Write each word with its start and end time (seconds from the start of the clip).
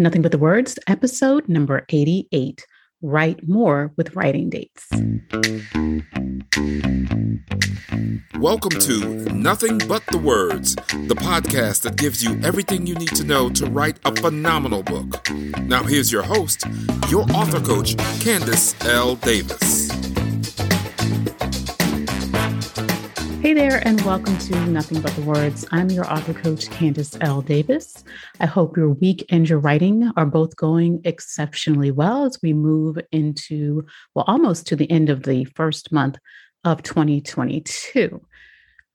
Nothing 0.00 0.22
But 0.22 0.32
the 0.32 0.38
Words, 0.38 0.78
episode 0.86 1.46
number 1.46 1.84
88 1.90 2.64
Write 3.02 3.46
More 3.46 3.92
with 3.98 4.16
Writing 4.16 4.48
Dates. 4.48 4.88
Welcome 8.38 8.80
to 8.80 9.04
Nothing 9.34 9.76
But 9.76 10.06
the 10.06 10.16
Words, 10.16 10.74
the 10.74 11.14
podcast 11.14 11.82
that 11.82 11.96
gives 11.96 12.24
you 12.24 12.40
everything 12.42 12.86
you 12.86 12.94
need 12.94 13.14
to 13.14 13.24
know 13.24 13.50
to 13.50 13.66
write 13.66 13.98
a 14.06 14.16
phenomenal 14.16 14.82
book. 14.82 15.30
Now, 15.64 15.82
here's 15.82 16.10
your 16.10 16.22
host, 16.22 16.64
your 17.10 17.24
author 17.32 17.60
coach, 17.60 17.94
Candice 18.24 18.74
L. 18.86 19.16
Davis. 19.16 19.90
And 23.82 24.00
welcome 24.02 24.36
to 24.36 24.66
Nothing 24.66 25.00
But 25.00 25.12
the 25.12 25.22
Words. 25.22 25.66
I'm 25.72 25.88
your 25.90 26.10
author 26.10 26.34
coach, 26.34 26.66
Candice 26.66 27.16
L. 27.22 27.40
Davis. 27.40 28.04
I 28.38 28.46
hope 28.46 28.76
your 28.76 28.90
week 28.90 29.24
and 29.30 29.48
your 29.48 29.58
writing 29.58 30.12
are 30.16 30.26
both 30.26 30.54
going 30.56 31.00
exceptionally 31.04 31.90
well 31.90 32.24
as 32.24 32.38
we 32.42 32.52
move 32.52 32.98
into, 33.10 33.86
well, 34.14 34.26
almost 34.28 34.66
to 34.66 34.76
the 34.76 34.90
end 34.90 35.08
of 35.08 35.22
the 35.22 35.44
first 35.44 35.92
month 35.92 36.18
of 36.64 36.82
2022. 36.82 38.20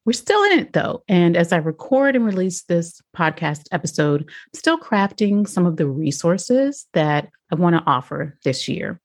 We're 0.05 0.13
still 0.13 0.43
in 0.51 0.59
it 0.59 0.73
though. 0.73 1.03
And 1.07 1.35
as 1.35 1.51
I 1.51 1.57
record 1.57 2.15
and 2.15 2.25
release 2.25 2.63
this 2.63 3.01
podcast 3.17 3.63
episode, 3.71 4.21
I'm 4.21 4.53
still 4.53 4.77
crafting 4.77 5.47
some 5.47 5.65
of 5.65 5.77
the 5.77 5.87
resources 5.87 6.85
that 6.93 7.29
I 7.51 7.55
want 7.55 7.75
to 7.75 7.83
offer 7.85 8.37
this 8.43 8.67
year. 8.67 9.01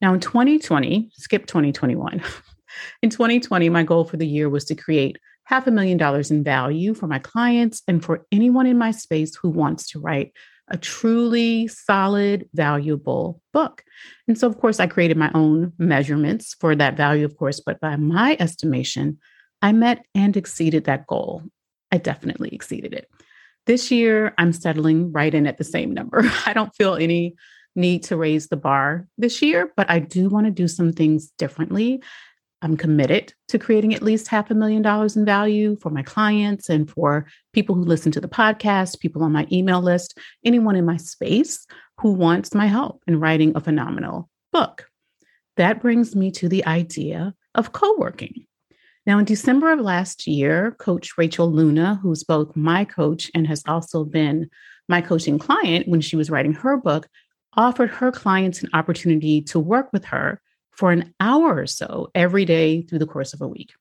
Now, 0.00 0.14
in 0.14 0.20
2020, 0.20 1.10
skip 1.14 1.46
2021. 1.46 2.22
In 3.02 3.10
2020, 3.10 3.68
my 3.68 3.82
goal 3.82 4.04
for 4.04 4.16
the 4.16 4.26
year 4.26 4.48
was 4.48 4.64
to 4.66 4.74
create 4.74 5.18
half 5.44 5.66
a 5.66 5.70
million 5.70 5.96
dollars 5.96 6.30
in 6.30 6.42
value 6.42 6.92
for 6.92 7.06
my 7.06 7.18
clients 7.18 7.82
and 7.86 8.04
for 8.04 8.26
anyone 8.32 8.66
in 8.66 8.78
my 8.78 8.90
space 8.90 9.34
who 9.36 9.48
wants 9.48 9.88
to 9.90 10.00
write 10.00 10.32
a 10.68 10.76
truly 10.76 11.68
solid, 11.68 12.48
valuable 12.52 13.40
book. 13.52 13.84
And 14.26 14.36
so, 14.36 14.48
of 14.48 14.58
course, 14.58 14.80
I 14.80 14.88
created 14.88 15.16
my 15.16 15.30
own 15.34 15.72
measurements 15.78 16.54
for 16.60 16.74
that 16.74 16.96
value, 16.96 17.24
of 17.24 17.36
course, 17.36 17.60
but 17.60 17.80
by 17.80 17.96
my 17.96 18.36
estimation, 18.40 19.18
I 19.62 19.72
met 19.72 20.04
and 20.14 20.36
exceeded 20.36 20.84
that 20.84 21.06
goal. 21.06 21.42
I 21.92 21.98
definitely 21.98 22.50
exceeded 22.50 22.92
it. 22.92 23.08
This 23.66 23.90
year, 23.90 24.34
I'm 24.38 24.52
settling 24.52 25.12
right 25.12 25.32
in 25.32 25.46
at 25.46 25.58
the 25.58 25.64
same 25.64 25.94
number. 25.94 26.22
I 26.46 26.52
don't 26.52 26.74
feel 26.74 26.96
any 26.96 27.36
need 27.76 28.02
to 28.04 28.16
raise 28.16 28.48
the 28.48 28.56
bar 28.56 29.06
this 29.18 29.42
year, 29.42 29.72
but 29.76 29.88
I 29.88 29.98
do 29.98 30.28
want 30.28 30.46
to 30.46 30.50
do 30.50 30.66
some 30.66 30.92
things 30.92 31.30
differently. 31.38 32.02
I'm 32.62 32.76
committed 32.76 33.34
to 33.48 33.58
creating 33.58 33.94
at 33.94 34.02
least 34.02 34.28
half 34.28 34.50
a 34.50 34.54
million 34.54 34.82
dollars 34.82 35.16
in 35.16 35.24
value 35.24 35.76
for 35.76 35.90
my 35.90 36.02
clients 36.02 36.68
and 36.68 36.90
for 36.90 37.26
people 37.52 37.74
who 37.74 37.82
listen 37.82 38.12
to 38.12 38.20
the 38.20 38.28
podcast, 38.28 39.00
people 39.00 39.22
on 39.22 39.32
my 39.32 39.46
email 39.52 39.82
list, 39.82 40.18
anyone 40.44 40.76
in 40.76 40.86
my 40.86 40.96
space 40.96 41.66
who 42.00 42.12
wants 42.12 42.54
my 42.54 42.66
help 42.66 43.02
in 43.06 43.20
writing 43.20 43.52
a 43.54 43.60
phenomenal 43.60 44.30
book. 44.52 44.86
That 45.56 45.80
brings 45.80 46.16
me 46.16 46.30
to 46.32 46.48
the 46.48 46.66
idea 46.66 47.34
of 47.54 47.72
co 47.72 47.94
working. 47.98 48.46
Now, 49.06 49.18
in 49.18 49.24
December 49.24 49.72
of 49.72 49.80
last 49.80 50.26
year, 50.26 50.72
Coach 50.78 51.16
Rachel 51.16 51.50
Luna, 51.50 52.00
who's 52.02 52.24
both 52.24 52.56
my 52.56 52.84
coach 52.84 53.30
and 53.34 53.46
has 53.46 53.62
also 53.68 54.04
been 54.04 54.50
my 54.88 55.00
coaching 55.00 55.38
client 55.38 55.88
when 55.88 56.00
she 56.00 56.16
was 56.16 56.30
writing 56.30 56.54
her 56.54 56.76
book, 56.76 57.06
offered 57.56 57.90
her 57.90 58.10
clients 58.10 58.62
an 58.62 58.70
opportunity 58.74 59.40
to 59.42 59.60
work 59.60 59.92
with 59.92 60.04
her 60.06 60.40
for 60.76 60.92
an 60.92 61.14
hour 61.20 61.54
or 61.56 61.66
so 61.66 62.10
every 62.14 62.44
day 62.44 62.82
through 62.82 62.98
the 62.98 63.06
course 63.06 63.32
of 63.32 63.40
a 63.40 63.48
week. 63.48 63.72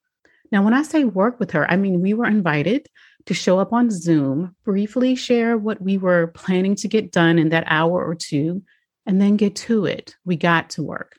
Now, 0.52 0.64
when 0.64 0.74
I 0.74 0.84
say 0.84 1.04
work 1.04 1.40
with 1.40 1.52
her, 1.52 1.70
I 1.70 1.76
mean 1.76 2.02
we 2.02 2.14
were 2.14 2.26
invited 2.26 2.88
to 3.26 3.34
show 3.34 3.60
up 3.60 3.74
on 3.74 3.90
Zoom, 3.90 4.56
briefly 4.64 5.16
share 5.16 5.58
what 5.58 5.82
we 5.82 5.98
were 5.98 6.28
planning 6.28 6.76
to 6.76 6.88
get 6.88 7.12
done 7.12 7.40
in 7.40 7.50
that 7.50 7.66
hour 7.68 8.04
or 8.04 8.16
two, 8.16 8.64
and 9.06 9.20
then 9.20 9.38
get 9.38 9.56
to 9.56 9.86
it. 9.86 10.16
We 10.26 10.36
got 10.36 10.70
to 10.72 10.84
work. 10.84 11.18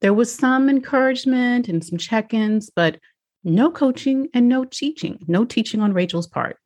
There 0.00 0.14
was 0.14 0.34
some 0.34 0.68
encouragement 0.68 1.68
and 1.68 1.84
some 1.84 1.98
check 1.98 2.34
ins, 2.34 2.70
but 2.70 2.98
no 3.44 3.70
coaching 3.70 4.28
and 4.34 4.48
no 4.48 4.64
teaching, 4.64 5.18
no 5.26 5.44
teaching 5.44 5.80
on 5.80 5.94
Rachel's 5.94 6.26
part. 6.26 6.58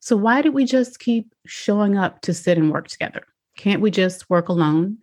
So, 0.00 0.16
why 0.16 0.42
did 0.42 0.54
we 0.54 0.64
just 0.64 0.98
keep 0.98 1.32
showing 1.46 1.96
up 1.96 2.20
to 2.22 2.34
sit 2.34 2.58
and 2.58 2.72
work 2.72 2.88
together? 2.88 3.22
Can't 3.56 3.80
we 3.80 3.90
just 3.90 4.28
work 4.28 4.48
alone? 4.48 4.98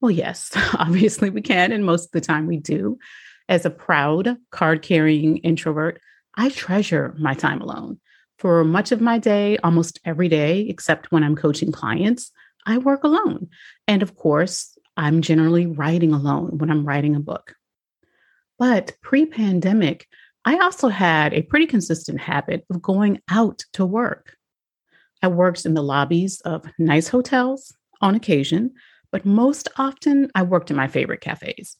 Well, 0.00 0.10
yes, 0.10 0.50
obviously 0.74 1.30
we 1.30 1.42
can. 1.42 1.72
And 1.72 1.84
most 1.84 2.06
of 2.06 2.12
the 2.12 2.20
time 2.20 2.46
we 2.46 2.56
do. 2.56 2.98
As 3.48 3.66
a 3.66 3.70
proud 3.70 4.36
card 4.50 4.82
carrying 4.82 5.38
introvert, 5.38 6.00
I 6.36 6.50
treasure 6.50 7.14
my 7.18 7.34
time 7.34 7.60
alone. 7.60 7.98
For 8.38 8.64
much 8.64 8.92
of 8.92 9.00
my 9.00 9.18
day, 9.18 9.58
almost 9.58 10.00
every 10.04 10.28
day, 10.28 10.60
except 10.68 11.10
when 11.10 11.24
I'm 11.24 11.36
coaching 11.36 11.72
clients, 11.72 12.30
I 12.64 12.78
work 12.78 13.04
alone. 13.04 13.48
And 13.88 14.02
of 14.02 14.14
course, 14.14 14.78
I'm 14.96 15.20
generally 15.20 15.66
writing 15.66 16.12
alone 16.12 16.58
when 16.58 16.70
I'm 16.70 16.86
writing 16.86 17.16
a 17.16 17.20
book. 17.20 17.54
But 18.58 18.96
pre 19.02 19.26
pandemic, 19.26 20.06
I 20.44 20.58
also 20.58 20.88
had 20.88 21.34
a 21.34 21.42
pretty 21.42 21.66
consistent 21.66 22.20
habit 22.20 22.64
of 22.70 22.80
going 22.80 23.20
out 23.28 23.64
to 23.74 23.84
work. 23.84 24.36
I 25.22 25.28
worked 25.28 25.66
in 25.66 25.74
the 25.74 25.82
lobbies 25.82 26.40
of 26.42 26.64
nice 26.78 27.08
hotels 27.08 27.74
on 28.00 28.14
occasion, 28.14 28.72
but 29.12 29.24
most 29.24 29.68
often 29.76 30.30
I 30.34 30.42
worked 30.42 30.70
in 30.70 30.76
my 30.76 30.88
favorite 30.88 31.20
cafes. 31.20 31.76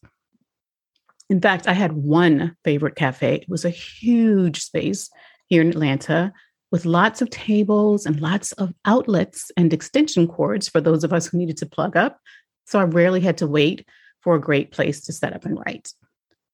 In 1.29 1.41
fact, 1.41 1.69
I 1.69 1.75
had 1.75 1.93
one 1.93 2.57
favorite 2.65 2.97
cafe. 2.97 3.37
It 3.37 3.49
was 3.49 3.65
a 3.65 3.71
huge 3.71 4.63
space 4.63 5.09
here 5.47 5.63
in 5.63 5.69
Atlanta 5.69 6.33
with 6.73 6.85
lots 6.85 7.23
of 7.23 7.31
tables 7.31 8.07
and 8.07 8.21
lots 8.21 8.53
of 8.53 8.73
outlets 8.85 9.51
and 9.57 9.73
extension 9.73 10.27
cords 10.27 10.69
for 10.69 10.81
those 10.81 11.05
of 11.05 11.13
us 11.13 11.27
who 11.27 11.39
needed 11.39 11.57
to 11.59 11.67
plug 11.67 11.97
up. 11.97 12.19
So 12.67 12.79
I 12.79 12.85
rarely 12.85 13.21
had 13.21 13.39
to 13.39 13.47
wait 13.47 13.87
for 14.21 14.35
a 14.35 14.41
great 14.41 14.71
place 14.73 15.01
to 15.03 15.13
set 15.13 15.33
up 15.33 15.45
and 15.45 15.59
write. 15.67 15.93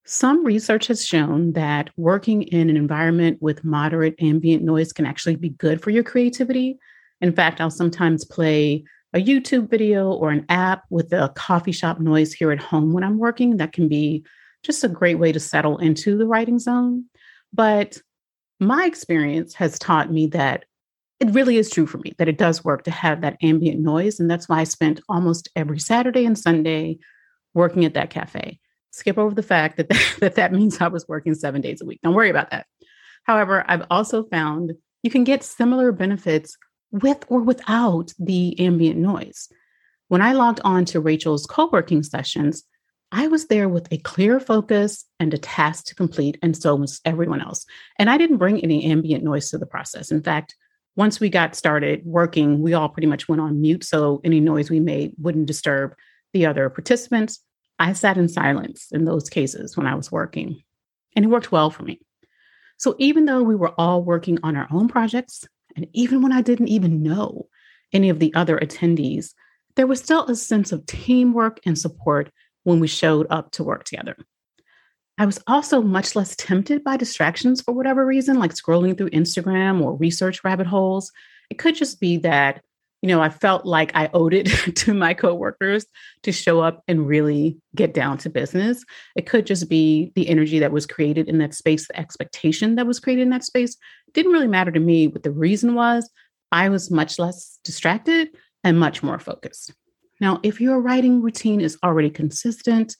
Some 0.04 0.44
research 0.44 0.86
has 0.86 1.04
shown 1.04 1.52
that 1.52 1.90
working 1.96 2.42
in 2.42 2.70
an 2.70 2.76
environment 2.76 3.38
with 3.40 3.64
moderate 3.64 4.14
ambient 4.20 4.62
noise 4.62 4.92
can 4.92 5.04
actually 5.04 5.36
be 5.36 5.48
good 5.50 5.82
for 5.82 5.90
your 5.90 6.04
creativity. 6.04 6.78
In 7.20 7.32
fact, 7.32 7.60
I'll 7.60 7.70
sometimes 7.70 8.24
play 8.24 8.84
a 9.16 9.24
YouTube 9.24 9.70
video 9.70 10.12
or 10.12 10.30
an 10.30 10.44
app 10.50 10.84
with 10.90 11.10
a 11.10 11.32
coffee 11.34 11.72
shop 11.72 11.98
noise 11.98 12.34
here 12.34 12.52
at 12.52 12.60
home 12.60 12.92
when 12.92 13.02
I'm 13.02 13.16
working. 13.16 13.56
That 13.56 13.72
can 13.72 13.88
be 13.88 14.26
just 14.62 14.84
a 14.84 14.88
great 14.88 15.18
way 15.18 15.32
to 15.32 15.40
settle 15.40 15.78
into 15.78 16.18
the 16.18 16.26
writing 16.26 16.58
zone. 16.58 17.06
But 17.50 17.98
my 18.60 18.84
experience 18.84 19.54
has 19.54 19.78
taught 19.78 20.12
me 20.12 20.26
that 20.28 20.66
it 21.18 21.30
really 21.30 21.56
is 21.56 21.70
true 21.70 21.86
for 21.86 21.96
me 21.96 22.12
that 22.18 22.28
it 22.28 22.36
does 22.36 22.62
work 22.62 22.84
to 22.84 22.90
have 22.90 23.22
that 23.22 23.38
ambient 23.42 23.80
noise. 23.80 24.20
And 24.20 24.30
that's 24.30 24.50
why 24.50 24.60
I 24.60 24.64
spent 24.64 25.00
almost 25.08 25.48
every 25.56 25.78
Saturday 25.78 26.26
and 26.26 26.38
Sunday 26.38 26.98
working 27.54 27.86
at 27.86 27.94
that 27.94 28.10
cafe. 28.10 28.60
Skip 28.90 29.16
over 29.16 29.34
the 29.34 29.42
fact 29.42 29.78
that 29.78 29.88
that, 29.88 30.16
that, 30.20 30.34
that 30.34 30.52
means 30.52 30.78
I 30.78 30.88
was 30.88 31.08
working 31.08 31.34
seven 31.34 31.62
days 31.62 31.80
a 31.80 31.86
week. 31.86 32.00
Don't 32.02 32.12
worry 32.12 32.28
about 32.28 32.50
that. 32.50 32.66
However, 33.22 33.64
I've 33.66 33.86
also 33.90 34.24
found 34.24 34.74
you 35.02 35.10
can 35.10 35.24
get 35.24 35.42
similar 35.42 35.90
benefits 35.90 36.58
with 36.90 37.24
or 37.28 37.40
without 37.40 38.12
the 38.18 38.58
ambient 38.58 38.98
noise. 38.98 39.48
When 40.08 40.22
I 40.22 40.32
logged 40.32 40.60
on 40.64 40.84
to 40.86 41.00
Rachel's 41.00 41.46
co 41.46 41.68
working 41.72 42.02
sessions, 42.02 42.64
I 43.12 43.28
was 43.28 43.46
there 43.46 43.68
with 43.68 43.92
a 43.92 43.98
clear 43.98 44.40
focus 44.40 45.04
and 45.20 45.32
a 45.32 45.38
task 45.38 45.86
to 45.86 45.94
complete, 45.94 46.38
and 46.42 46.56
so 46.56 46.74
was 46.74 47.00
everyone 47.04 47.40
else. 47.40 47.64
And 47.98 48.10
I 48.10 48.18
didn't 48.18 48.38
bring 48.38 48.60
any 48.60 48.84
ambient 48.84 49.24
noise 49.24 49.50
to 49.50 49.58
the 49.58 49.66
process. 49.66 50.10
In 50.10 50.22
fact, 50.22 50.56
once 50.96 51.20
we 51.20 51.28
got 51.28 51.54
started 51.54 52.02
working, 52.04 52.62
we 52.62 52.72
all 52.72 52.88
pretty 52.88 53.06
much 53.06 53.28
went 53.28 53.40
on 53.40 53.60
mute, 53.60 53.84
so 53.84 54.20
any 54.24 54.40
noise 54.40 54.70
we 54.70 54.80
made 54.80 55.12
wouldn't 55.18 55.46
disturb 55.46 55.94
the 56.32 56.46
other 56.46 56.68
participants. 56.70 57.40
I 57.78 57.92
sat 57.92 58.16
in 58.16 58.28
silence 58.28 58.88
in 58.90 59.04
those 59.04 59.28
cases 59.28 59.76
when 59.76 59.86
I 59.86 59.94
was 59.94 60.10
working, 60.10 60.62
and 61.14 61.24
it 61.24 61.28
worked 61.28 61.52
well 61.52 61.70
for 61.70 61.82
me. 61.82 62.00
So 62.78 62.94
even 62.98 63.24
though 63.24 63.42
we 63.42 63.54
were 63.54 63.74
all 63.78 64.02
working 64.02 64.38
on 64.42 64.56
our 64.56 64.66
own 64.70 64.88
projects, 64.88 65.46
and 65.76 65.86
even 65.92 66.22
when 66.22 66.32
I 66.32 66.40
didn't 66.40 66.68
even 66.68 67.02
know 67.02 67.48
any 67.92 68.08
of 68.08 68.18
the 68.18 68.34
other 68.34 68.58
attendees, 68.58 69.34
there 69.76 69.86
was 69.86 70.00
still 70.00 70.24
a 70.24 70.34
sense 70.34 70.72
of 70.72 70.86
teamwork 70.86 71.60
and 71.64 71.78
support 71.78 72.30
when 72.64 72.80
we 72.80 72.88
showed 72.88 73.26
up 73.30 73.52
to 73.52 73.64
work 73.64 73.84
together. 73.84 74.16
I 75.18 75.26
was 75.26 75.40
also 75.46 75.80
much 75.80 76.16
less 76.16 76.34
tempted 76.36 76.82
by 76.82 76.96
distractions 76.96 77.62
for 77.62 77.72
whatever 77.72 78.04
reason, 78.04 78.38
like 78.38 78.52
scrolling 78.52 78.98
through 78.98 79.10
Instagram 79.10 79.82
or 79.82 79.96
research 79.96 80.44
rabbit 80.44 80.66
holes. 80.66 81.12
It 81.48 81.58
could 81.58 81.74
just 81.74 82.00
be 82.00 82.18
that, 82.18 82.62
you 83.02 83.08
know, 83.08 83.20
I 83.20 83.28
felt 83.28 83.66
like 83.66 83.92
I 83.94 84.10
owed 84.14 84.34
it 84.34 84.46
to 84.76 84.94
my 84.94 85.14
coworkers 85.14 85.86
to 86.22 86.32
show 86.32 86.60
up 86.60 86.82
and 86.88 87.06
really 87.06 87.58
get 87.74 87.94
down 87.94 88.18
to 88.18 88.30
business. 88.30 88.84
It 89.16 89.26
could 89.26 89.46
just 89.46 89.68
be 89.68 90.12
the 90.14 90.28
energy 90.28 90.58
that 90.58 90.72
was 90.72 90.86
created 90.86 91.28
in 91.28 91.38
that 91.38 91.54
space, 91.54 91.86
the 91.86 91.98
expectation 91.98 92.74
that 92.76 92.86
was 92.86 93.00
created 93.00 93.22
in 93.22 93.30
that 93.30 93.44
space 93.44 93.76
didn't 94.12 94.32
really 94.32 94.48
matter 94.48 94.72
to 94.72 94.80
me. 94.80 95.08
What 95.08 95.22
the 95.22 95.30
reason 95.30 95.74
was, 95.74 96.10
I 96.50 96.68
was 96.68 96.90
much 96.90 97.18
less 97.18 97.58
distracted 97.62 98.30
and 98.64 98.80
much 98.80 99.02
more 99.02 99.18
focused. 99.18 99.74
Now, 100.20 100.40
if 100.42 100.60
your 100.60 100.80
writing 100.80 101.20
routine 101.20 101.60
is 101.60 101.78
already 101.84 102.10
consistent 102.10 102.96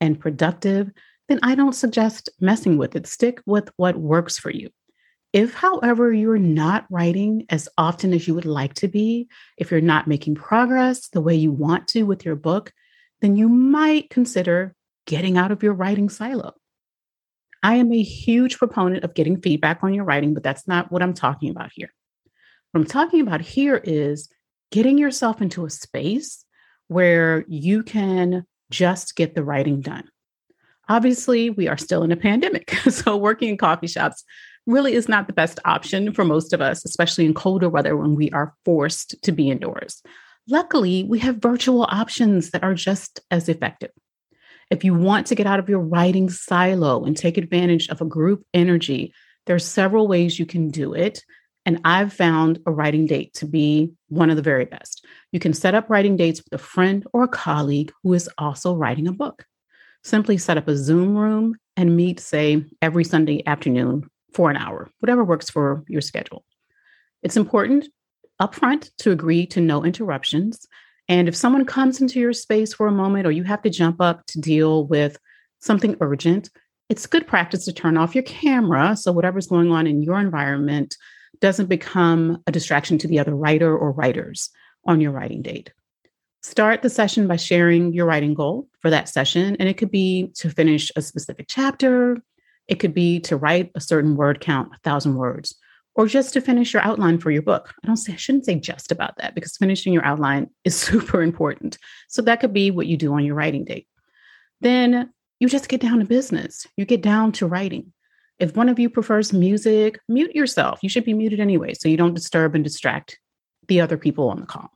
and 0.00 0.18
productive, 0.18 0.90
then 1.28 1.40
I 1.42 1.54
don't 1.54 1.74
suggest 1.74 2.28
messing 2.40 2.78
with 2.78 2.94
it. 2.94 3.06
Stick 3.06 3.40
with 3.44 3.70
what 3.76 3.96
works 3.96 4.38
for 4.38 4.50
you. 4.50 4.70
If, 5.32 5.54
however, 5.54 6.12
you're 6.12 6.38
not 6.38 6.86
writing 6.90 7.46
as 7.48 7.68
often 7.78 8.12
as 8.12 8.28
you 8.28 8.34
would 8.34 8.44
like 8.44 8.74
to 8.74 8.88
be, 8.88 9.28
if 9.56 9.70
you're 9.70 9.80
not 9.80 10.06
making 10.06 10.34
progress 10.34 11.08
the 11.08 11.22
way 11.22 11.34
you 11.34 11.50
want 11.50 11.88
to 11.88 12.02
with 12.02 12.24
your 12.24 12.36
book, 12.36 12.72
then 13.22 13.36
you 13.36 13.48
might 13.48 14.10
consider 14.10 14.74
getting 15.06 15.38
out 15.38 15.50
of 15.50 15.62
your 15.62 15.72
writing 15.72 16.10
silo. 16.10 16.52
I 17.62 17.76
am 17.76 17.92
a 17.92 18.02
huge 18.02 18.58
proponent 18.58 19.04
of 19.04 19.14
getting 19.14 19.40
feedback 19.40 19.82
on 19.82 19.94
your 19.94 20.04
writing, 20.04 20.34
but 20.34 20.42
that's 20.42 20.68
not 20.68 20.90
what 20.92 21.02
I'm 21.02 21.14
talking 21.14 21.50
about 21.50 21.70
here. 21.72 21.92
What 22.72 22.80
I'm 22.80 22.86
talking 22.86 23.20
about 23.20 23.40
here 23.40 23.80
is 23.82 24.28
getting 24.70 24.98
yourself 24.98 25.40
into 25.40 25.64
a 25.64 25.70
space 25.70 26.44
where 26.88 27.44
you 27.48 27.82
can 27.82 28.44
just 28.70 29.16
get 29.16 29.34
the 29.34 29.44
writing 29.44 29.80
done. 29.80 30.08
Obviously, 30.88 31.50
we 31.50 31.68
are 31.68 31.78
still 31.78 32.02
in 32.02 32.12
a 32.12 32.16
pandemic. 32.16 32.74
So, 32.90 33.16
working 33.16 33.50
in 33.50 33.56
coffee 33.56 33.86
shops 33.86 34.24
really 34.66 34.94
is 34.94 35.08
not 35.08 35.26
the 35.26 35.32
best 35.32 35.58
option 35.64 36.12
for 36.12 36.24
most 36.24 36.52
of 36.52 36.60
us, 36.60 36.84
especially 36.84 37.24
in 37.24 37.34
colder 37.34 37.68
weather 37.68 37.96
when 37.96 38.14
we 38.14 38.30
are 38.30 38.54
forced 38.64 39.20
to 39.22 39.32
be 39.32 39.50
indoors. 39.50 40.02
Luckily, 40.48 41.04
we 41.04 41.18
have 41.20 41.36
virtual 41.36 41.82
options 41.82 42.50
that 42.50 42.62
are 42.62 42.74
just 42.74 43.20
as 43.30 43.48
effective. 43.48 43.90
If 44.70 44.84
you 44.84 44.94
want 44.94 45.26
to 45.28 45.34
get 45.34 45.46
out 45.46 45.58
of 45.58 45.68
your 45.68 45.80
writing 45.80 46.30
silo 46.30 47.04
and 47.04 47.16
take 47.16 47.36
advantage 47.36 47.88
of 47.88 48.00
a 48.00 48.06
group 48.06 48.44
energy, 48.54 49.12
there 49.46 49.56
are 49.56 49.60
several 49.60 50.08
ways 50.08 50.38
you 50.38 50.46
can 50.46 50.70
do 50.70 50.94
it. 50.94 51.22
And 51.64 51.80
I've 51.84 52.12
found 52.12 52.58
a 52.66 52.72
writing 52.72 53.06
date 53.06 53.34
to 53.34 53.46
be 53.46 53.92
one 54.08 54.30
of 54.30 54.36
the 54.36 54.42
very 54.42 54.64
best. 54.64 55.04
You 55.30 55.38
can 55.38 55.52
set 55.52 55.74
up 55.74 55.88
writing 55.88 56.16
dates 56.16 56.42
with 56.42 56.60
a 56.60 56.64
friend 56.64 57.06
or 57.12 57.24
a 57.24 57.28
colleague 57.28 57.92
who 58.02 58.14
is 58.14 58.28
also 58.38 58.74
writing 58.74 59.06
a 59.06 59.12
book. 59.12 59.44
Simply 60.02 60.38
set 60.38 60.56
up 60.56 60.66
a 60.66 60.76
Zoom 60.76 61.16
room 61.16 61.54
and 61.76 61.96
meet, 61.96 62.18
say, 62.18 62.64
every 62.80 63.04
Sunday 63.04 63.46
afternoon 63.46 64.08
for 64.34 64.50
an 64.50 64.56
hour, 64.56 64.88
whatever 65.00 65.24
works 65.24 65.50
for 65.50 65.84
your 65.88 66.00
schedule. 66.00 66.44
It's 67.22 67.36
important 67.36 67.88
upfront 68.40 68.90
to 68.98 69.10
agree 69.12 69.46
to 69.46 69.60
no 69.60 69.84
interruptions. 69.84 70.66
And 71.08 71.28
if 71.28 71.36
someone 71.36 71.64
comes 71.64 72.00
into 72.00 72.18
your 72.18 72.32
space 72.32 72.74
for 72.74 72.86
a 72.86 72.92
moment 72.92 73.26
or 73.26 73.30
you 73.30 73.44
have 73.44 73.62
to 73.62 73.70
jump 73.70 74.00
up 74.00 74.26
to 74.26 74.40
deal 74.40 74.86
with 74.86 75.18
something 75.60 75.96
urgent, 76.00 76.50
it's 76.88 77.06
good 77.06 77.26
practice 77.26 77.64
to 77.64 77.72
turn 77.72 77.96
off 77.96 78.14
your 78.14 78.24
camera 78.24 78.96
so 78.96 79.12
whatever's 79.12 79.46
going 79.46 79.70
on 79.70 79.86
in 79.86 80.02
your 80.02 80.18
environment 80.18 80.96
doesn't 81.40 81.66
become 81.66 82.42
a 82.46 82.52
distraction 82.52 82.98
to 82.98 83.08
the 83.08 83.18
other 83.18 83.34
writer 83.34 83.76
or 83.76 83.92
writers 83.92 84.50
on 84.84 85.00
your 85.00 85.12
writing 85.12 85.42
date. 85.42 85.72
Start 86.42 86.82
the 86.82 86.90
session 86.90 87.28
by 87.28 87.36
sharing 87.36 87.92
your 87.92 88.06
writing 88.06 88.34
goal 88.34 88.68
for 88.80 88.90
that 88.90 89.08
session. 89.08 89.56
And 89.60 89.68
it 89.68 89.76
could 89.76 89.90
be 89.90 90.30
to 90.34 90.50
finish 90.50 90.90
a 90.96 91.02
specific 91.02 91.46
chapter, 91.48 92.16
it 92.72 92.80
could 92.80 92.94
be 92.94 93.20
to 93.20 93.36
write 93.36 93.70
a 93.74 93.82
certain 93.82 94.16
word 94.16 94.40
count, 94.40 94.72
a 94.74 94.78
thousand 94.78 95.16
words, 95.16 95.54
or 95.94 96.06
just 96.06 96.32
to 96.32 96.40
finish 96.40 96.72
your 96.72 96.80
outline 96.82 97.18
for 97.18 97.30
your 97.30 97.42
book. 97.42 97.70
I 97.84 97.86
don't 97.86 97.98
say 97.98 98.14
I 98.14 98.16
shouldn't 98.16 98.46
say 98.46 98.54
just 98.54 98.90
about 98.90 99.18
that 99.18 99.34
because 99.34 99.58
finishing 99.58 99.92
your 99.92 100.06
outline 100.06 100.48
is 100.64 100.74
super 100.74 101.22
important. 101.22 101.76
So 102.08 102.22
that 102.22 102.40
could 102.40 102.54
be 102.54 102.70
what 102.70 102.86
you 102.86 102.96
do 102.96 103.12
on 103.12 103.26
your 103.26 103.34
writing 103.34 103.66
date. 103.66 103.86
Then 104.62 105.12
you 105.38 105.50
just 105.50 105.68
get 105.68 105.82
down 105.82 105.98
to 105.98 106.06
business. 106.06 106.66
You 106.78 106.86
get 106.86 107.02
down 107.02 107.32
to 107.32 107.46
writing. 107.46 107.92
If 108.38 108.56
one 108.56 108.70
of 108.70 108.78
you 108.78 108.88
prefers 108.88 109.34
music, 109.34 110.00
mute 110.08 110.34
yourself. 110.34 110.78
You 110.82 110.88
should 110.88 111.04
be 111.04 111.12
muted 111.12 111.40
anyway, 111.40 111.74
so 111.74 111.90
you 111.90 111.98
don't 111.98 112.14
disturb 112.14 112.54
and 112.54 112.64
distract 112.64 113.18
the 113.68 113.82
other 113.82 113.98
people 113.98 114.30
on 114.30 114.40
the 114.40 114.46
call. 114.46 114.70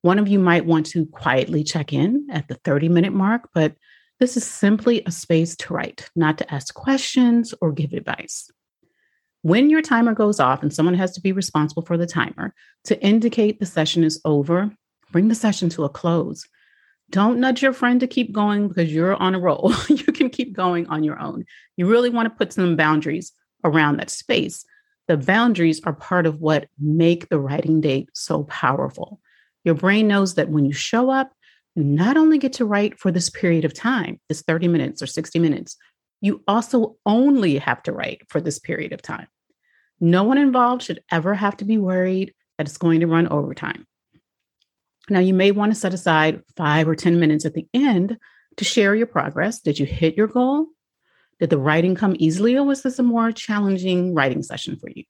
One 0.00 0.18
of 0.18 0.26
you 0.26 0.38
might 0.38 0.64
want 0.64 0.86
to 0.86 1.04
quietly 1.04 1.64
check 1.64 1.92
in 1.92 2.28
at 2.30 2.48
the 2.48 2.54
30 2.64 2.88
minute 2.88 3.12
mark, 3.12 3.50
but 3.52 3.74
this 4.20 4.36
is 4.36 4.44
simply 4.44 5.02
a 5.06 5.10
space 5.10 5.56
to 5.56 5.74
write, 5.74 6.10
not 6.14 6.38
to 6.38 6.54
ask 6.54 6.74
questions 6.74 7.54
or 7.60 7.72
give 7.72 7.94
advice. 7.94 8.50
When 9.42 9.70
your 9.70 9.80
timer 9.80 10.12
goes 10.12 10.38
off 10.38 10.62
and 10.62 10.72
someone 10.72 10.94
has 10.94 11.12
to 11.12 11.22
be 11.22 11.32
responsible 11.32 11.82
for 11.82 11.96
the 11.96 12.06
timer 12.06 12.54
to 12.84 13.00
indicate 13.02 13.58
the 13.58 13.66
session 13.66 14.04
is 14.04 14.20
over, 14.26 14.70
bring 15.10 15.28
the 15.28 15.34
session 15.34 15.70
to 15.70 15.84
a 15.84 15.88
close. 15.88 16.46
Don't 17.08 17.40
nudge 17.40 17.62
your 17.62 17.72
friend 17.72 17.98
to 18.00 18.06
keep 18.06 18.32
going 18.32 18.68
because 18.68 18.92
you're 18.92 19.16
on 19.16 19.34
a 19.34 19.40
roll. 19.40 19.72
you 19.88 20.12
can 20.12 20.28
keep 20.28 20.52
going 20.52 20.86
on 20.88 21.02
your 21.02 21.18
own. 21.18 21.46
You 21.78 21.86
really 21.86 22.10
want 22.10 22.26
to 22.26 22.36
put 22.36 22.52
some 22.52 22.76
boundaries 22.76 23.32
around 23.64 23.96
that 23.96 24.10
space. 24.10 24.64
The 25.08 25.16
boundaries 25.16 25.80
are 25.84 25.94
part 25.94 26.26
of 26.26 26.40
what 26.40 26.68
make 26.78 27.30
the 27.30 27.40
writing 27.40 27.80
date 27.80 28.10
so 28.12 28.44
powerful. 28.44 29.18
Your 29.64 29.74
brain 29.74 30.06
knows 30.06 30.34
that 30.34 30.50
when 30.50 30.66
you 30.66 30.72
show 30.72 31.10
up, 31.10 31.32
you 31.74 31.84
not 31.84 32.16
only 32.16 32.38
get 32.38 32.54
to 32.54 32.64
write 32.64 32.98
for 32.98 33.10
this 33.10 33.30
period 33.30 33.64
of 33.64 33.74
time, 33.74 34.20
this 34.28 34.42
30 34.42 34.68
minutes 34.68 35.02
or 35.02 35.06
60 35.06 35.38
minutes, 35.38 35.76
you 36.20 36.42
also 36.46 36.96
only 37.06 37.58
have 37.58 37.82
to 37.84 37.92
write 37.92 38.22
for 38.28 38.40
this 38.40 38.58
period 38.58 38.92
of 38.92 39.02
time. 39.02 39.26
No 40.00 40.24
one 40.24 40.38
involved 40.38 40.82
should 40.82 41.02
ever 41.10 41.34
have 41.34 41.56
to 41.58 41.64
be 41.64 41.78
worried 41.78 42.34
that 42.58 42.66
it's 42.66 42.78
going 42.78 43.00
to 43.00 43.06
run 43.06 43.28
overtime. 43.28 43.86
Now, 45.08 45.20
you 45.20 45.34
may 45.34 45.50
want 45.50 45.72
to 45.72 45.78
set 45.78 45.94
aside 45.94 46.42
five 46.56 46.88
or 46.88 46.94
10 46.94 47.18
minutes 47.18 47.44
at 47.44 47.54
the 47.54 47.66
end 47.74 48.16
to 48.56 48.64
share 48.64 48.94
your 48.94 49.06
progress. 49.06 49.60
Did 49.60 49.78
you 49.78 49.86
hit 49.86 50.16
your 50.16 50.26
goal? 50.26 50.66
Did 51.38 51.50
the 51.50 51.58
writing 51.58 51.94
come 51.94 52.14
easily, 52.18 52.56
or 52.56 52.64
was 52.64 52.82
this 52.82 52.98
a 52.98 53.02
more 53.02 53.32
challenging 53.32 54.14
writing 54.14 54.42
session 54.42 54.76
for 54.76 54.90
you? 54.94 55.04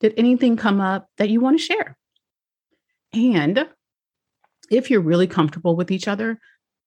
Did 0.00 0.14
anything 0.16 0.56
come 0.56 0.80
up 0.80 1.08
that 1.18 1.30
you 1.30 1.40
want 1.40 1.58
to 1.58 1.64
share? 1.64 1.96
And 3.12 3.66
if 4.70 4.90
you're 4.90 5.00
really 5.00 5.26
comfortable 5.26 5.76
with 5.76 5.90
each 5.90 6.08
other, 6.08 6.38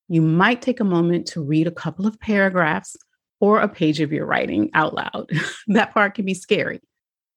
you 0.08 0.22
might 0.22 0.62
take 0.62 0.80
a 0.80 0.86
moment 0.86 1.26
to 1.28 1.42
read 1.42 1.68
a 1.68 1.72
couple 1.72 2.06
of 2.06 2.20
paragraphs 2.20 2.96
or 3.40 3.60
a 3.60 3.68
page 3.68 4.00
of 4.00 4.12
your 4.12 4.26
writing 4.26 4.70
out 4.74 4.94
loud. 4.94 5.30
that 5.68 5.94
part 5.94 6.16
can 6.16 6.26
be 6.26 6.34
scary, 6.34 6.80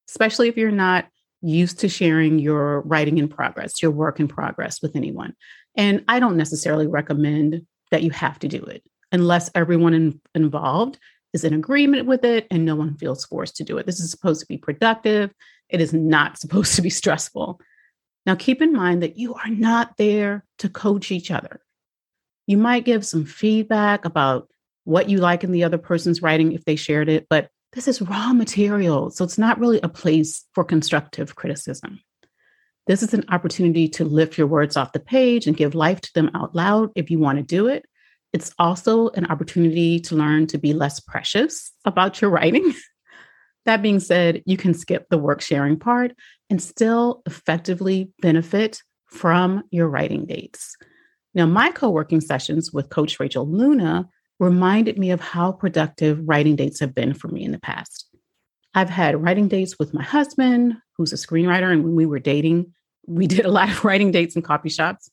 especially 0.09 0.47
if 0.47 0.57
you're 0.57 0.71
not 0.71 1.07
used 1.41 1.79
to 1.79 1.89
sharing 1.89 2.39
your 2.39 2.81
writing 2.81 3.17
in 3.17 3.27
progress, 3.27 3.81
your 3.81 3.91
work 3.91 4.19
in 4.19 4.27
progress 4.27 4.81
with 4.81 4.95
anyone. 4.95 5.33
And 5.75 6.03
I 6.07 6.19
don't 6.19 6.37
necessarily 6.37 6.87
recommend 6.87 7.65
that 7.91 8.03
you 8.03 8.11
have 8.11 8.39
to 8.39 8.47
do 8.47 8.63
it 8.63 8.83
unless 9.11 9.49
everyone 9.55 9.93
in, 9.93 10.21
involved 10.33 10.97
is 11.33 11.43
in 11.43 11.53
agreement 11.53 12.07
with 12.07 12.23
it 12.23 12.47
and 12.49 12.65
no 12.65 12.75
one 12.75 12.95
feels 12.97 13.25
forced 13.25 13.55
to 13.57 13.63
do 13.63 13.77
it. 13.77 13.85
This 13.85 13.99
is 13.99 14.09
supposed 14.09 14.39
to 14.41 14.47
be 14.47 14.57
productive. 14.57 15.31
It 15.69 15.81
is 15.81 15.93
not 15.93 16.37
supposed 16.39 16.75
to 16.75 16.81
be 16.81 16.89
stressful. 16.89 17.59
Now, 18.25 18.35
keep 18.35 18.61
in 18.61 18.73
mind 18.73 19.03
that 19.03 19.17
you 19.17 19.35
are 19.35 19.49
not 19.49 19.97
there 19.97 20.43
to 20.59 20.69
coach 20.69 21.11
each 21.11 21.29
other. 21.29 21.61
You 22.47 22.57
might 22.57 22.85
give 22.85 23.05
some 23.05 23.25
feedback 23.25 24.05
about 24.05 24.49
what 24.83 25.09
you 25.09 25.17
like 25.17 25.43
in 25.43 25.51
the 25.51 25.63
other 25.63 25.77
person's 25.77 26.21
writing 26.21 26.51
if 26.51 26.65
they 26.65 26.75
shared 26.75 27.09
it, 27.09 27.27
but 27.29 27.49
this 27.73 27.87
is 27.87 28.01
raw 28.01 28.33
material. 28.33 29.09
So 29.09 29.23
it's 29.25 29.37
not 29.37 29.59
really 29.59 29.79
a 29.81 29.89
place 29.89 30.45
for 30.53 30.63
constructive 30.63 31.35
criticism. 31.35 31.99
This 32.87 33.03
is 33.03 33.13
an 33.13 33.25
opportunity 33.29 33.89
to 33.89 34.05
lift 34.05 34.37
your 34.37 34.47
words 34.47 34.77
off 34.77 34.93
the 34.93 34.99
page 34.99 35.47
and 35.47 35.57
give 35.57 35.75
life 35.75 36.01
to 36.01 36.13
them 36.13 36.29
out 36.35 36.55
loud 36.55 36.91
if 36.95 37.09
you 37.09 37.19
want 37.19 37.39
to 37.39 37.43
do 37.43 37.67
it. 37.67 37.85
It's 38.31 38.53
also 38.59 39.09
an 39.09 39.25
opportunity 39.25 39.99
to 40.01 40.15
learn 40.15 40.47
to 40.47 40.57
be 40.57 40.73
less 40.73 40.99
precious 40.99 41.71
about 41.83 42.21
your 42.21 42.29
writing. 42.29 42.73
that 43.65 43.81
being 43.81 43.99
said, 43.99 44.43
you 44.45 44.57
can 44.57 44.73
skip 44.73 45.07
the 45.09 45.17
work 45.17 45.41
sharing 45.41 45.77
part 45.77 46.13
and 46.49 46.61
still 46.61 47.21
effectively 47.25 48.11
benefit 48.21 48.81
from 49.07 49.63
your 49.71 49.87
writing 49.87 50.25
dates. 50.25 50.75
Now, 51.33 51.45
my 51.45 51.71
co 51.71 51.89
working 51.89 52.21
sessions 52.21 52.71
with 52.71 52.89
Coach 52.89 53.19
Rachel 53.19 53.47
Luna 53.47 54.07
reminded 54.39 54.97
me 54.97 55.11
of 55.11 55.21
how 55.21 55.51
productive 55.51 56.19
writing 56.23 56.55
dates 56.55 56.79
have 56.79 56.93
been 56.93 57.13
for 57.13 57.27
me 57.27 57.43
in 57.43 57.51
the 57.51 57.59
past. 57.59 58.07
I've 58.73 58.89
had 58.89 59.21
writing 59.21 59.47
dates 59.47 59.79
with 59.79 59.93
my 59.93 60.03
husband, 60.03 60.75
who's 60.97 61.13
a 61.13 61.17
screenwriter, 61.17 61.71
and 61.71 61.83
when 61.83 61.95
we 61.95 62.05
were 62.05 62.19
dating, 62.19 62.73
we 63.07 63.27
did 63.35 63.45
a 63.45 63.51
lot 63.51 63.69
of 63.69 63.83
writing 63.85 64.11
dates 64.11 64.35
in 64.35 64.41
coffee 64.41 64.69
shops, 64.69 65.09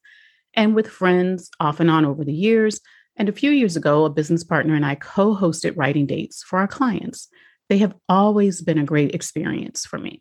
and 0.55 0.75
with 0.75 0.89
friends 0.89 1.51
off 1.61 1.81
and 1.81 1.91
on 1.91 2.05
over 2.05 2.25
the 2.25 2.35
years. 2.35 2.81
And 3.17 3.29
a 3.29 3.33
few 3.33 3.51
years 3.51 3.77
ago, 3.77 4.05
a 4.05 4.11
business 4.11 4.43
partner 4.43 4.75
and 4.75 4.87
I 4.87 4.95
co 4.97 5.35
hosted 5.37 5.77
writing 5.77 6.07
dates 6.07 6.43
for 6.43 6.59
our 6.59 6.69
clients. 6.69 7.29
They 7.73 7.79
have 7.79 7.95
always 8.07 8.61
been 8.61 8.77
a 8.77 8.85
great 8.85 9.15
experience 9.15 9.87
for 9.87 9.99
me. 9.99 10.21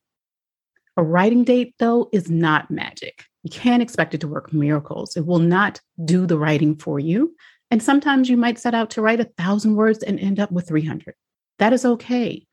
A 0.96 1.04
writing 1.04 1.44
date, 1.44 1.76
though, 1.80 2.08
is 2.14 2.32
not 2.32 2.72
magic. 2.72 3.26
You 3.44 3.50
can't 3.50 3.84
expect 3.84 4.14
it 4.14 4.22
to 4.22 4.30
work 4.30 4.54
miracles. 4.54 5.18
It 5.18 5.26
will 5.26 5.40
not 5.40 5.82
do 6.06 6.26
the 6.26 6.38
writing 6.38 6.78
for 6.78 6.98
you. 6.98 7.36
And 7.70 7.84
sometimes 7.84 8.30
you 8.30 8.38
might 8.38 8.58
set 8.58 8.74
out 8.74 8.92
to 8.92 9.02
write 9.02 9.20
a 9.20 9.30
thousand 9.38 9.76
words 9.76 10.02
and 10.02 10.18
end 10.18 10.40
up 10.40 10.50
with 10.50 10.70
300. 10.70 11.14
That 11.60 11.74
is 11.74 11.84
okay. 11.84 12.48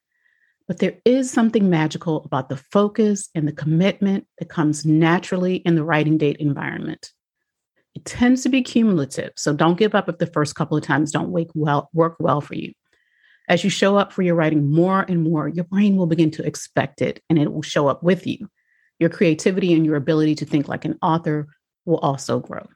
But 0.67 0.79
there 0.79 0.97
is 1.05 1.31
something 1.31 1.71
magical 1.71 2.25
about 2.25 2.49
the 2.49 2.57
focus 2.57 3.29
and 3.37 3.47
the 3.47 3.53
commitment 3.53 4.27
that 4.41 4.49
comes 4.49 4.85
naturally 4.85 5.59
in 5.59 5.77
the 5.77 5.85
writing 5.85 6.19
date 6.19 6.39
environment. 6.39 7.13
It 7.95 8.05
tends 8.05 8.43
to 8.43 8.49
be 8.49 8.63
cumulative, 8.63 9.31
so 9.37 9.53
don't 9.53 9.79
give 9.79 9.95
up 9.95 10.09
if 10.09 10.19
the 10.19 10.27
first 10.27 10.57
couple 10.57 10.77
of 10.77 10.83
times 10.83 11.13
don't 11.13 11.31
well, 11.55 11.89
work 11.93 12.17
well 12.19 12.41
for 12.41 12.57
you. 12.57 12.73
As 13.49 13.65
you 13.65 13.71
show 13.71 13.97
up 13.97 14.13
for 14.13 14.23
your 14.23 14.35
writing 14.35 14.71
more 14.71 15.07
and 15.09 15.23
more, 15.23 15.49
your 15.49 15.65
brain 15.65 15.97
will 15.97 16.07
begin 16.07 16.31
to 16.33 16.47
expect 16.47 17.01
it 17.01 17.23
and 17.31 17.39
it 17.39 17.53
will 17.53 17.63
show 17.63 17.89
up 17.89 18.03
with 18.03 18.27
you. 18.27 18.49
Your 18.99 19.09
creativity 19.09 19.73
and 19.73 19.87
your 19.87 19.97
ability 19.97 20.35
to 20.37 20.45
think 20.45 20.69
like 20.69 20.85
an 20.85 20.99
author 21.01 21.47
will 21.87 21.99
also 21.99 22.41
grow. 22.41 22.67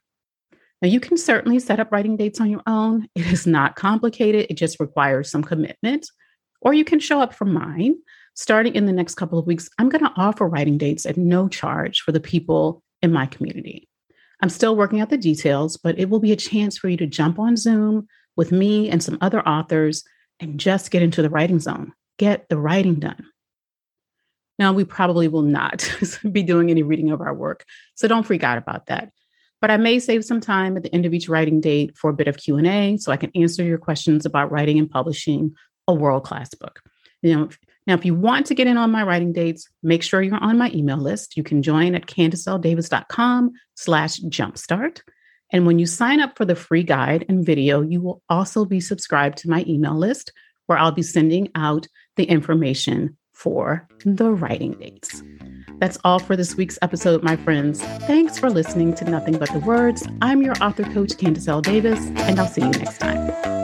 Now, 0.80 0.88
you 0.88 0.98
can 0.98 1.16
certainly 1.16 1.58
set 1.58 1.78
up 1.78 1.92
writing 1.92 2.16
dates 2.16 2.40
on 2.40 2.50
your 2.50 2.62
own. 2.66 3.06
It 3.14 3.26
is 3.26 3.46
not 3.46 3.76
complicated, 3.76 4.46
it 4.48 4.54
just 4.54 4.80
requires 4.80 5.30
some 5.30 5.44
commitment. 5.44 6.08
Or 6.62 6.72
you 6.72 6.84
can 6.84 7.00
show 7.00 7.20
up 7.20 7.34
for 7.34 7.44
mine. 7.44 7.96
starting 8.34 8.74
in 8.74 8.86
the 8.86 8.92
next 8.94 9.16
couple 9.16 9.38
of 9.38 9.46
weeks, 9.46 9.68
I'm 9.78 9.90
going 9.90 10.04
to 10.04 10.12
offer 10.16 10.48
writing 10.48 10.78
dates 10.78 11.04
at 11.04 11.18
no 11.18 11.48
charge 11.48 12.00
for 12.00 12.12
the 12.12 12.20
people 12.20 12.82
in 13.02 13.12
my 13.12 13.26
community. 13.26 13.88
I'm 14.40 14.48
still 14.48 14.74
working 14.74 15.02
out 15.02 15.10
the 15.10 15.18
details, 15.18 15.76
but 15.76 15.98
it 15.98 16.08
will 16.08 16.18
be 16.18 16.32
a 16.32 16.36
chance 16.36 16.78
for 16.78 16.88
you 16.88 16.96
to 16.96 17.06
jump 17.06 17.38
on 17.38 17.58
Zoom 17.58 18.06
with 18.36 18.50
me 18.50 18.88
and 18.88 19.02
some 19.02 19.18
other 19.20 19.46
authors 19.46 20.02
and 20.42 20.58
just 20.58 20.90
get 20.90 21.02
into 21.02 21.22
the 21.22 21.30
writing 21.30 21.60
zone, 21.60 21.92
get 22.18 22.48
the 22.48 22.58
writing 22.58 22.96
done. 22.96 23.26
Now, 24.58 24.72
we 24.72 24.84
probably 24.84 25.28
will 25.28 25.42
not 25.42 25.90
be 26.32 26.42
doing 26.42 26.70
any 26.70 26.82
reading 26.82 27.10
of 27.10 27.20
our 27.20 27.34
work, 27.34 27.64
so 27.94 28.06
don't 28.06 28.26
freak 28.26 28.44
out 28.44 28.58
about 28.58 28.86
that. 28.86 29.12
But 29.60 29.70
I 29.70 29.76
may 29.76 29.98
save 30.00 30.24
some 30.24 30.40
time 30.40 30.76
at 30.76 30.82
the 30.82 30.92
end 30.92 31.06
of 31.06 31.14
each 31.14 31.28
writing 31.28 31.60
date 31.60 31.96
for 31.96 32.10
a 32.10 32.14
bit 32.14 32.28
of 32.28 32.36
Q&A 32.36 32.96
so 32.96 33.12
I 33.12 33.16
can 33.16 33.30
answer 33.34 33.62
your 33.62 33.78
questions 33.78 34.26
about 34.26 34.50
writing 34.50 34.78
and 34.78 34.90
publishing 34.90 35.54
a 35.86 35.94
world-class 35.94 36.54
book. 36.54 36.80
You 37.22 37.36
know, 37.36 37.48
now, 37.86 37.94
if 37.94 38.04
you 38.04 38.14
want 38.14 38.46
to 38.46 38.54
get 38.54 38.66
in 38.66 38.76
on 38.76 38.90
my 38.90 39.02
writing 39.02 39.32
dates, 39.32 39.68
make 39.82 40.02
sure 40.02 40.22
you're 40.22 40.36
on 40.36 40.58
my 40.58 40.70
email 40.72 40.96
list. 40.96 41.36
You 41.36 41.42
can 41.42 41.62
join 41.62 41.94
at 41.94 42.06
candiceldavis.com 42.06 43.52
slash 43.74 44.20
jumpstart. 44.20 45.00
And 45.52 45.66
when 45.66 45.78
you 45.78 45.86
sign 45.86 46.20
up 46.20 46.36
for 46.36 46.44
the 46.44 46.56
free 46.56 46.82
guide 46.82 47.26
and 47.28 47.44
video, 47.44 47.82
you 47.82 48.00
will 48.00 48.22
also 48.28 48.64
be 48.64 48.80
subscribed 48.80 49.38
to 49.38 49.50
my 49.50 49.64
email 49.68 49.96
list 49.96 50.32
where 50.66 50.78
I'll 50.78 50.92
be 50.92 51.02
sending 51.02 51.50
out 51.54 51.86
the 52.16 52.24
information 52.24 53.16
for 53.32 53.86
the 54.04 54.30
writing 54.30 54.72
dates. 54.72 55.22
That's 55.78 55.98
all 56.04 56.18
for 56.18 56.36
this 56.36 56.54
week's 56.54 56.78
episode, 56.80 57.22
my 57.22 57.36
friends. 57.36 57.82
Thanks 58.06 58.38
for 58.38 58.50
listening 58.50 58.94
to 58.94 59.04
Nothing 59.04 59.38
But 59.38 59.52
the 59.52 59.58
Words. 59.58 60.06
I'm 60.20 60.42
your 60.42 60.54
author 60.62 60.84
coach, 60.84 61.10
Candice 61.10 61.48
L. 61.48 61.60
Davis, 61.60 61.98
and 62.16 62.38
I'll 62.38 62.46
see 62.46 62.62
you 62.62 62.70
next 62.70 62.98
time. 62.98 63.61